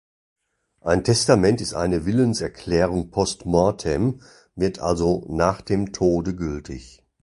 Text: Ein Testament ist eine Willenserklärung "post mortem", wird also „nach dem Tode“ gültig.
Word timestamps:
Ein 0.79 1.03
Testament 1.03 1.61
ist 1.61 1.75
eine 1.75 2.07
Willenserklärung 2.07 3.11
"post 3.11 3.45
mortem", 3.45 4.21
wird 4.55 4.79
also 4.79 5.23
„nach 5.29 5.61
dem 5.61 5.93
Tode“ 5.93 6.33
gültig. 6.35 7.03